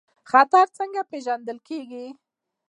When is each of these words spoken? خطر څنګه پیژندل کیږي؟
خطر 0.29 0.65
څنګه 0.77 1.01
پیژندل 1.11 1.57
کیږي؟ 1.67 2.05